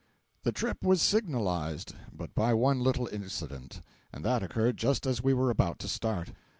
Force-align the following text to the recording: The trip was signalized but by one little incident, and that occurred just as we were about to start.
The 0.41 0.51
trip 0.51 0.83
was 0.83 0.99
signalized 0.99 1.93
but 2.11 2.33
by 2.33 2.55
one 2.55 2.79
little 2.79 3.05
incident, 3.09 3.81
and 4.11 4.25
that 4.25 4.41
occurred 4.41 4.77
just 4.77 5.05
as 5.05 5.21
we 5.21 5.31
were 5.31 5.51
about 5.51 5.77
to 5.77 5.87
start. 5.87 6.31